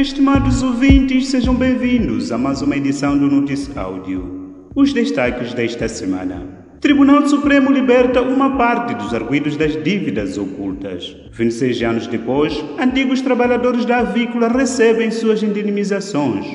Estimados 0.00 0.62
ouvintes, 0.62 1.26
sejam 1.26 1.54
bem-vindos 1.54 2.32
a 2.32 2.38
mais 2.38 2.62
uma 2.62 2.74
edição 2.74 3.18
do 3.18 3.26
Notícia 3.26 3.78
Áudio. 3.82 4.70
Os 4.74 4.94
destaques 4.94 5.52
desta 5.52 5.88
semana. 5.88 6.42
Tribunal 6.80 7.28
Supremo 7.28 7.70
liberta 7.70 8.22
uma 8.22 8.56
parte 8.56 8.94
dos 8.94 9.12
arguidos 9.12 9.58
das 9.58 9.72
dívidas 9.84 10.38
ocultas. 10.38 11.14
26 11.32 11.82
anos 11.82 12.06
depois, 12.06 12.64
antigos 12.78 13.20
trabalhadores 13.20 13.84
da 13.84 13.98
avícola 13.98 14.48
recebem 14.48 15.10
suas 15.10 15.42
indenizações. 15.42 16.46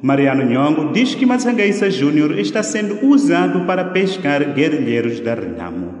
Mariano 0.00 0.44
Nhongo 0.44 0.92
diz 0.92 1.16
que 1.16 1.26
Massangueissa 1.26 1.90
Júnior 1.90 2.38
está 2.38 2.62
sendo 2.62 3.04
usado 3.04 3.66
para 3.66 3.86
pescar 3.86 4.54
guerrilheiros 4.54 5.18
da 5.18 5.34
Renamo. 5.34 5.94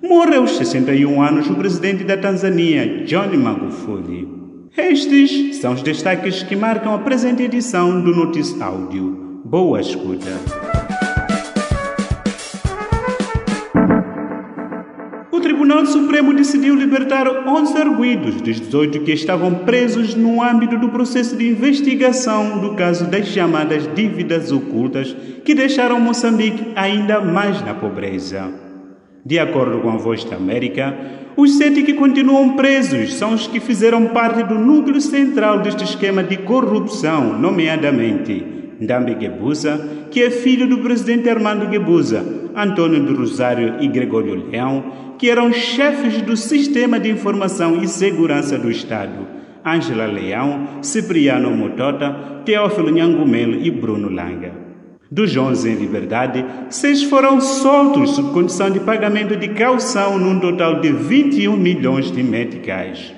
Morre 0.00 0.36
aos 0.36 0.56
61 0.56 1.20
anos 1.20 1.50
o 1.50 1.56
presidente 1.56 2.04
da 2.04 2.16
Tanzânia, 2.16 3.04
John 3.04 3.36
Magufuli. 3.36 4.35
Estes 4.76 5.56
são 5.56 5.72
os 5.72 5.80
destaques 5.80 6.42
que 6.42 6.54
marcam 6.54 6.94
a 6.94 6.98
presente 6.98 7.42
edição 7.42 7.98
do 7.98 8.14
Notícia 8.14 8.62
Áudio. 8.62 9.40
Boa 9.42 9.80
escuta. 9.80 10.28
O 15.32 15.40
Tribunal 15.40 15.86
Supremo 15.86 16.34
decidiu 16.34 16.74
libertar 16.74 17.26
11 17.26 17.78
arguidos 17.78 18.34
dos 18.42 18.60
18 18.60 19.00
que 19.00 19.12
estavam 19.12 19.54
presos 19.64 20.14
no 20.14 20.42
âmbito 20.42 20.76
do 20.76 20.90
processo 20.90 21.34
de 21.36 21.48
investigação 21.48 22.60
do 22.60 22.74
caso 22.74 23.06
das 23.06 23.28
chamadas 23.28 23.88
dívidas 23.94 24.52
ocultas 24.52 25.16
que 25.42 25.54
deixaram 25.54 25.98
Moçambique 25.98 26.72
ainda 26.76 27.22
mais 27.22 27.62
na 27.62 27.72
pobreza. 27.72 28.65
De 29.26 29.40
acordo 29.40 29.80
com 29.80 29.90
a 29.90 29.96
Voz 29.96 30.22
da 30.22 30.36
América, 30.36 30.96
os 31.36 31.58
sete 31.58 31.82
que 31.82 31.94
continuam 31.94 32.54
presos 32.54 33.14
são 33.14 33.34
os 33.34 33.48
que 33.48 33.58
fizeram 33.58 34.06
parte 34.10 34.44
do 34.44 34.54
núcleo 34.54 35.00
central 35.00 35.58
deste 35.58 35.82
esquema 35.82 36.22
de 36.22 36.36
corrupção, 36.36 37.36
nomeadamente 37.36 38.44
Ndambi 38.80 39.16
Gebusa, 39.18 39.84
que 40.12 40.22
é 40.22 40.30
filho 40.30 40.68
do 40.68 40.78
presidente 40.78 41.28
Armando 41.28 41.68
Gebusa, 41.68 42.24
Antônio 42.54 43.02
do 43.02 43.16
Rosário 43.16 43.78
e 43.80 43.88
Gregório 43.88 44.48
Leão, 44.48 44.92
que 45.18 45.28
eram 45.28 45.52
chefes 45.52 46.22
do 46.22 46.36
Sistema 46.36 47.00
de 47.00 47.10
Informação 47.10 47.82
e 47.82 47.88
Segurança 47.88 48.56
do 48.56 48.70
Estado, 48.70 49.26
Ângela 49.66 50.06
Leão, 50.06 50.80
Cipriano 50.82 51.50
Motota, 51.50 52.42
Teófilo 52.44 52.90
Nhangumelo 52.90 53.60
e 53.60 53.72
Bruno 53.72 54.08
Langa. 54.08 54.65
Dos 55.10 55.36
11 55.36 55.68
em 55.68 55.74
liberdade, 55.76 56.44
seis 56.68 57.04
foram 57.04 57.40
soltos 57.40 58.10
sob 58.10 58.32
condição 58.32 58.70
de 58.70 58.80
pagamento 58.80 59.36
de 59.36 59.48
calção 59.48 60.18
num 60.18 60.40
total 60.40 60.80
de 60.80 60.90
21 60.92 61.56
milhões 61.56 62.10
de 62.10 62.22
meticais. 62.22 63.15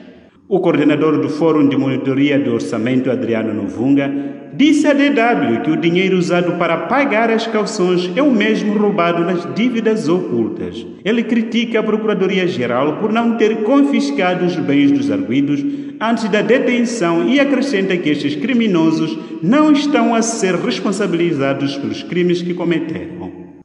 O 0.51 0.61
coordenador 0.61 1.19
do 1.19 1.29
Fórum 1.29 1.69
de 1.69 1.77
Monitoria 1.77 2.39
do 2.39 2.55
Orçamento, 2.55 3.11
Adriano 3.11 3.53
Novunga, 3.53 4.11
disse 4.55 4.87
à 4.87 4.95
DW 4.95 5.61
que 5.63 5.71
o 5.71 5.77
dinheiro 5.77 6.17
usado 6.17 6.53
para 6.53 6.87
pagar 6.87 7.31
as 7.31 7.47
calções 7.47 8.11
é 8.17 8.23
o 8.23 8.31
mesmo 8.31 8.73
roubado 8.73 9.23
nas 9.23 9.47
dívidas 9.55 10.09
ocultas. 10.09 10.87
Ele 11.05 11.23
critica 11.23 11.81
a 11.81 11.83
Procuradoria-Geral 11.83 12.97
por 12.97 13.13
não 13.13 13.37
ter 13.37 13.63
confiscado 13.63 14.47
os 14.47 14.57
bens 14.57 14.91
dos 14.91 15.11
arguidos 15.11 15.63
antes 16.01 16.27
da 16.31 16.41
detenção 16.41 17.29
e 17.29 17.39
acrescenta 17.39 17.95
que 17.99 18.09
estes 18.09 18.35
criminosos 18.35 19.19
não 19.43 19.71
estão 19.71 20.15
a 20.15 20.23
ser 20.23 20.55
responsabilizados 20.55 21.77
pelos 21.77 22.03
crimes 22.03 22.41
que 22.41 22.55
cometeram. 22.55 23.18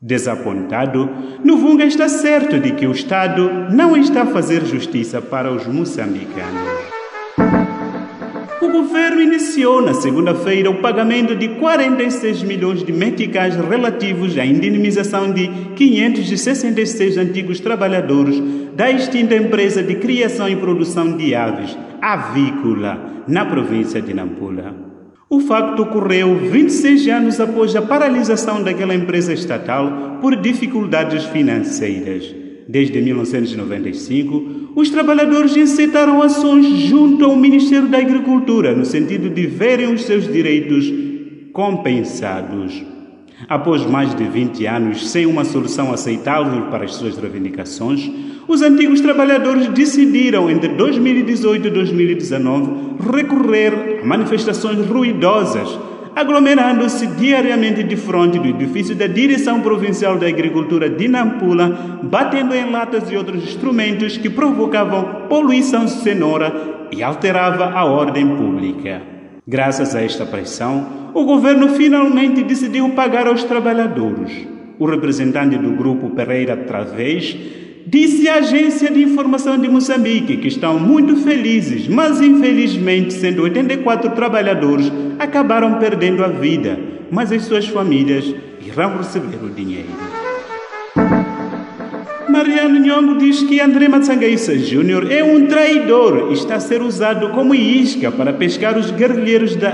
Desapontado, 0.05 1.09
Novunga 1.43 1.85
está 1.85 2.09
certo 2.09 2.59
de 2.59 2.73
que 2.73 2.85
o 2.85 2.91
Estado 2.91 3.49
não 3.71 3.95
está 3.95 4.23
a 4.23 4.27
fazer 4.27 4.65
justiça 4.65 5.21
para 5.21 5.49
os 5.49 5.65
moçambicanos 5.65 6.93
governo 8.73 9.21
iniciou 9.21 9.81
na 9.81 9.93
segunda-feira 9.93 10.69
o 10.69 10.81
pagamento 10.81 11.35
de 11.35 11.47
46 11.59 12.41
milhões 12.43 12.83
de 12.83 12.91
meticais 12.91 13.55
relativos 13.55 14.37
à 14.37 14.45
indenização 14.45 15.31
de 15.31 15.47
566 15.75 17.17
antigos 17.17 17.59
trabalhadores 17.59 18.41
da 18.75 18.89
extinta 18.89 19.35
empresa 19.35 19.83
de 19.83 19.95
criação 19.95 20.49
e 20.49 20.55
produção 20.55 21.15
de 21.15 21.35
aves, 21.35 21.77
Avícola, 22.01 23.23
na 23.27 23.45
província 23.45 24.01
de 24.01 24.13
Nampula. 24.13 24.92
O 25.33 25.39
facto 25.39 25.81
ocorreu 25.81 26.35
26 26.35 27.07
anos 27.07 27.39
após 27.39 27.75
a 27.75 27.81
paralisação 27.81 28.61
daquela 28.61 28.93
empresa 28.93 29.33
estatal 29.33 30.19
por 30.21 30.35
dificuldades 30.35 31.23
financeiras. 31.23 32.31
Desde 32.69 33.01
1995, 33.01 34.73
os 34.75 34.91
trabalhadores 34.91 35.57
incitaram 35.57 36.21
ações 36.21 36.67
junto 36.67 37.25
ao 37.25 37.35
Ministério 37.35 37.87
da 37.87 37.97
Agricultura 37.97 38.75
no 38.75 38.85
sentido 38.85 39.27
de 39.27 39.47
verem 39.47 39.91
os 39.91 40.03
seus 40.03 40.31
direitos 40.31 40.85
compensados. 41.51 42.85
Após 43.49 43.83
mais 43.87 44.13
de 44.13 44.25
20 44.25 44.67
anos 44.67 45.09
sem 45.09 45.25
uma 45.25 45.43
solução 45.43 45.91
aceitável 45.91 46.67
para 46.67 46.85
as 46.85 46.93
suas 46.93 47.17
reivindicações, 47.17 48.07
os 48.47 48.61
antigos 48.61 49.01
trabalhadores 49.01 49.67
decidiram, 49.69 50.47
entre 50.47 50.69
2018 50.69 51.67
e 51.67 51.71
2019, 51.71 52.71
recorrer 53.11 53.92
manifestações 54.03 54.87
ruidosas 54.87 55.79
aglomerando-se 56.15 57.07
diariamente 57.07 57.83
de 57.83 57.95
frente 57.95 58.37
do 58.37 58.47
edifício 58.47 58.95
da 58.95 59.07
Direção 59.07 59.61
Provincial 59.61 60.17
da 60.17 60.27
Agricultura 60.27 60.89
de 60.89 61.07
Nampula, 61.07 61.99
batendo 62.03 62.53
em 62.53 62.69
latas 62.69 63.09
e 63.09 63.17
outros 63.17 63.43
instrumentos 63.43 64.17
que 64.17 64.29
provocavam 64.29 65.27
poluição 65.27 65.87
sonora 65.87 66.87
e 66.91 67.01
alterava 67.01 67.65
a 67.65 67.85
ordem 67.85 68.27
pública. 68.35 69.01
Graças 69.47 69.95
a 69.95 70.01
esta 70.01 70.25
pressão, 70.25 70.85
o 71.13 71.25
governo 71.25 71.69
finalmente 71.69 72.43
decidiu 72.43 72.89
pagar 72.91 73.27
aos 73.27 73.43
trabalhadores. 73.43 74.47
O 74.79 74.85
representante 74.85 75.57
do 75.57 75.71
grupo 75.71 76.11
Pereira 76.11 76.55
Travês 76.55 77.35
Disse 77.85 78.29
a 78.29 78.35
agência 78.35 78.89
de 78.89 79.03
informação 79.03 79.57
de 79.57 79.67
Moçambique 79.67 80.37
que 80.37 80.47
estão 80.47 80.79
muito 80.79 81.17
felizes, 81.17 81.87
mas 81.87 82.21
infelizmente 82.21 83.13
184 83.13 84.11
trabalhadores 84.11 84.91
acabaram 85.19 85.79
perdendo 85.79 86.23
a 86.23 86.29
vida, 86.29 86.79
mas 87.11 87.31
as 87.31 87.43
suas 87.43 87.67
famílias 87.67 88.33
irão 88.65 88.97
receber 88.97 89.43
o 89.43 89.49
dinheiro. 89.49 89.89
Mariano 92.29 92.79
Nhongo 92.79 93.17
diz 93.17 93.43
que 93.43 93.59
André 93.59 93.89
Matsangaissa 93.89 94.57
Júnior 94.57 95.11
é 95.11 95.23
um 95.23 95.45
traidor 95.45 96.29
e 96.31 96.33
está 96.33 96.55
a 96.55 96.59
ser 96.61 96.81
usado 96.81 97.29
como 97.29 97.53
isca 97.53 98.11
para 98.11 98.33
pescar 98.33 98.77
os 98.77 98.91
guerrilheiros 98.91 99.57
da 99.57 99.71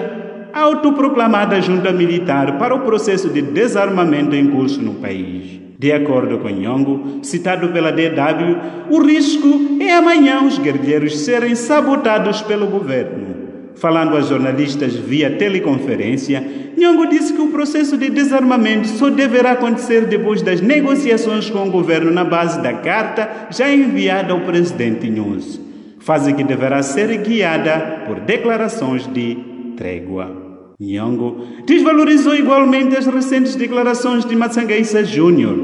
autoproclamada 0.51 1.61
junta 1.61 1.91
militar 1.91 2.57
para 2.57 2.73
o 2.75 2.81
processo 2.81 3.29
de 3.29 3.41
desarmamento 3.41 4.35
em 4.35 4.47
curso 4.47 4.81
no 4.81 4.95
país. 4.95 5.68
De 5.79 5.93
acordo 5.93 6.39
com 6.39 6.49
Nhongo, 6.49 7.23
citado 7.23 7.69
pela 7.69 7.89
DW, 7.89 8.89
o 8.89 9.01
risco 9.01 9.77
é 9.79 9.93
amanhã 9.93 10.43
os 10.43 10.59
guerrilheiros 10.59 11.19
serem 11.19 11.55
sabotados 11.55 12.41
pelo 12.41 12.67
governo. 12.67 13.39
Falando 13.75 14.17
a 14.17 14.21
jornalistas 14.21 14.93
via 14.93 15.37
teleconferência, 15.37 16.45
Nhongo 16.77 17.07
disse 17.07 17.31
que 17.31 17.41
o 17.41 17.47
processo 17.47 17.95
de 17.95 18.09
desarmamento 18.09 18.89
só 18.89 19.09
deverá 19.09 19.51
acontecer 19.51 20.05
depois 20.05 20.41
das 20.41 20.59
negociações 20.59 21.49
com 21.49 21.69
o 21.69 21.71
governo 21.71 22.11
na 22.11 22.25
base 22.25 22.61
da 22.61 22.73
carta 22.73 23.47
já 23.49 23.71
enviada 23.73 24.33
ao 24.33 24.41
presidente 24.41 25.09
Nunes, 25.09 25.61
fase 25.99 26.33
que 26.33 26.43
deverá 26.43 26.83
ser 26.83 27.15
guiada 27.19 28.03
por 28.05 28.19
declarações 28.19 29.07
de 29.07 29.37
trégua. 29.77 30.48
Nyong'o 30.79 31.63
desvalorizou 31.65 32.33
igualmente 32.35 32.95
as 32.95 33.05
recentes 33.05 33.55
declarações 33.55 34.23
de 34.23 34.35
Matsangaissa 34.35 35.03
Júnior 35.03 35.57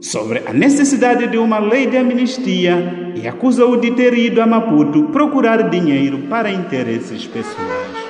sobre 0.00 0.42
a 0.46 0.52
necessidade 0.52 1.26
de 1.28 1.38
uma 1.38 1.58
lei 1.58 1.86
de 1.86 1.96
amnistia 1.96 3.12
e 3.16 3.26
acusou 3.26 3.78
de 3.78 3.92
ter 3.92 4.12
ido 4.12 4.42
a 4.42 4.46
Maputo 4.46 5.04
procurar 5.04 5.70
dinheiro 5.70 6.18
para 6.28 6.50
interesses 6.50 7.26
pessoais. 7.26 8.04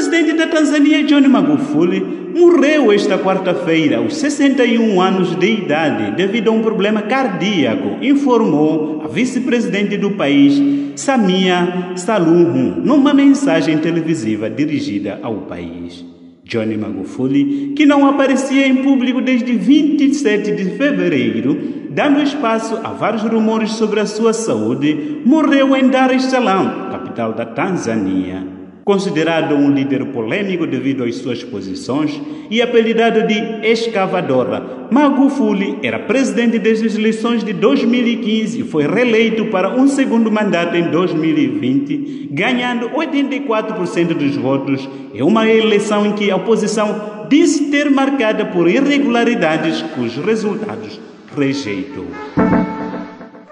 Presidente 0.00 0.32
da 0.32 0.46
Tanzânia, 0.46 1.04
John 1.04 1.28
Magufuli, 1.28 2.19
morreu 2.34 2.92
esta 2.92 3.18
quarta-feira, 3.18 3.98
aos 3.98 4.16
61 4.16 5.00
anos 5.00 5.36
de 5.36 5.46
idade, 5.46 6.16
devido 6.16 6.48
a 6.48 6.52
um 6.52 6.62
problema 6.62 7.02
cardíaco, 7.02 8.02
informou 8.02 9.02
a 9.04 9.08
vice-presidente 9.08 9.96
do 9.96 10.12
país, 10.12 10.60
Samia 10.96 11.92
Saluhu, 11.96 12.80
numa 12.82 13.14
mensagem 13.14 13.78
televisiva 13.78 14.50
dirigida 14.50 15.18
ao 15.22 15.42
país. 15.42 16.04
Johnny 16.44 16.76
Magufuli, 16.76 17.74
que 17.76 17.86
não 17.86 18.08
aparecia 18.08 18.66
em 18.66 18.82
público 18.82 19.20
desde 19.20 19.52
27 19.52 20.50
de 20.50 20.64
fevereiro, 20.76 21.56
dando 21.90 22.20
espaço 22.20 22.76
a 22.82 22.88
vários 22.88 23.22
rumores 23.22 23.70
sobre 23.72 24.00
a 24.00 24.06
sua 24.06 24.32
saúde, 24.32 25.22
morreu 25.24 25.76
em 25.76 25.88
Dar 25.88 26.12
es 26.12 26.24
Salaam, 26.24 26.90
capital 26.90 27.32
da 27.34 27.46
Tanzânia. 27.46 28.59
Considerado 28.90 29.54
um 29.54 29.70
líder 29.70 30.06
polêmico 30.06 30.66
devido 30.66 31.04
às 31.04 31.14
suas 31.14 31.44
posições 31.44 32.20
e 32.50 32.60
apelidado 32.60 33.24
de 33.24 33.64
escavadora, 33.64 34.88
Magufuli 34.90 35.78
era 35.80 35.96
presidente 35.96 36.58
desde 36.58 36.88
as 36.88 36.96
eleições 36.96 37.44
de 37.44 37.52
2015 37.52 38.58
e 38.58 38.64
foi 38.64 38.88
reeleito 38.88 39.44
para 39.44 39.76
um 39.76 39.86
segundo 39.86 40.28
mandato 40.28 40.76
em 40.76 40.90
2020, 40.90 42.30
ganhando 42.32 42.90
84% 42.90 44.08
dos 44.08 44.34
votos 44.34 44.88
em 45.14 45.22
uma 45.22 45.48
eleição 45.48 46.04
em 46.04 46.10
que 46.10 46.28
a 46.28 46.34
oposição 46.34 47.28
disse 47.28 47.70
ter 47.70 47.88
marcada 47.88 48.44
por 48.46 48.68
irregularidades 48.68 49.82
cujos 49.94 50.24
resultados 50.24 51.00
rejeitou. 51.36 52.08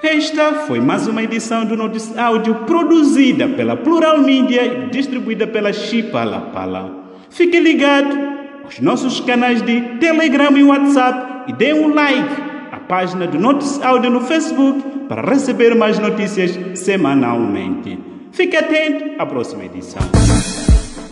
Esta 0.02 0.54
foi 0.66 0.78
mais 0.78 1.08
uma 1.08 1.24
edição 1.24 1.64
do 1.64 1.76
Notícias 1.76 2.16
Áudio 2.16 2.54
produzida 2.66 3.48
pela 3.48 3.76
Plural 3.76 4.20
Mídia 4.20 4.64
e 4.64 4.90
distribuída 4.90 5.44
pela 5.44 5.72
Chipalapala. 5.72 7.08
Fique 7.28 7.58
ligado 7.58 8.16
aos 8.62 8.78
nossos 8.78 9.18
canais 9.18 9.60
de 9.60 9.80
Telegram 9.98 10.56
e 10.56 10.62
WhatsApp 10.62 11.50
e 11.50 11.52
dê 11.52 11.74
um 11.74 11.92
like 11.92 12.42
à 12.70 12.78
página 12.78 13.26
do 13.26 13.40
Notícias 13.40 13.82
Áudio 13.82 14.08
no 14.08 14.20
Facebook 14.20 14.80
para 15.08 15.28
receber 15.28 15.74
mais 15.74 15.98
notícias 15.98 16.78
semanalmente. 16.78 17.98
Fique 18.30 18.56
atento 18.56 19.20
à 19.20 19.26
próxima 19.26 19.64
edição. 19.64 20.02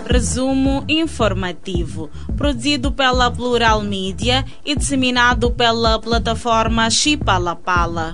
Resumo 0.08 0.84
informativo, 0.88 2.08
produzido 2.36 2.92
pela 2.92 3.32
Plural 3.32 3.82
Mídia 3.82 4.44
e 4.64 4.76
disseminado 4.76 5.50
pela 5.50 5.98
plataforma 5.98 6.88
Chipalapala. 6.88 8.12